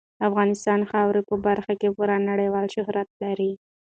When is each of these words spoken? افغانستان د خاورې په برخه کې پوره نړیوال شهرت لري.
افغانستان 0.27 0.79
د 0.81 0.85
خاورې 0.91 1.21
په 1.29 1.35
برخه 1.47 1.73
کې 1.79 1.93
پوره 1.95 2.15
نړیوال 2.29 2.65
شهرت 2.75 3.09
لري. 3.23 3.51